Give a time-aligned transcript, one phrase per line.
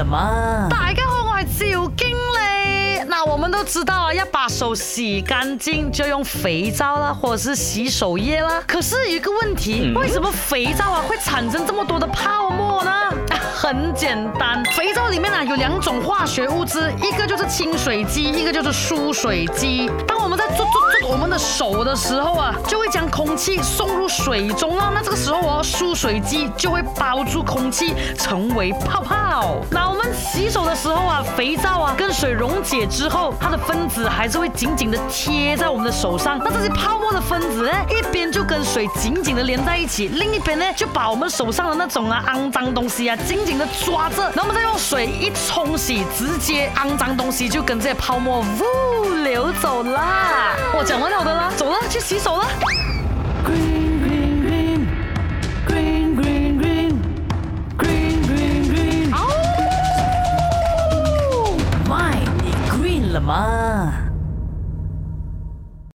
[0.00, 0.16] 什么？
[0.70, 3.04] 大家好，我是赵经理。
[3.06, 8.62] 那我们都知道啊，要把手洗干净，就用肥皂啦，或者是洗手液啦。
[8.66, 12.90] 可是有一个问题，为什么肥皂啊会产生这么多的泡沫呢？
[13.54, 19.90] 很简单，肥皂里面啊有两种化学物质，一个就是清水剂，一个就是疏水剂。
[20.08, 20.48] 当我们在
[21.40, 24.90] 手的时候啊，就会将空气送入水中了。
[24.94, 29.56] 那这个时候哦，输水机就会包住空气，成为泡泡。
[29.70, 36.38] 那我们洗手的时候啊，肥皂啊跟水溶解之后，它的分子还是会紧紧的贴在我们的手上。
[36.44, 44.30] 那这些泡沫的分子，呢，一边就跟水紧紧的连在一起，另一边呢就把我们手上的那种啊肮脏东西啊紧紧的抓着。
[44.34, 50.19] 那我们再用水一冲洗，直接肮脏东西就跟这些泡沫呜流走了。
[50.82, 52.46] 讲完我的啦，走了，去洗手了。
[53.44, 54.54] e n g r e e n 绿
[56.08, 56.24] 绿
[58.80, 59.04] 绿
[61.88, 63.92] ，y 你 Green 了吗？